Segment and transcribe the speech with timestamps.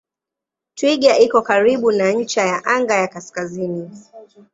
[0.75, 3.89] Twiga iko karibu na ncha ya anga ya kaskazini.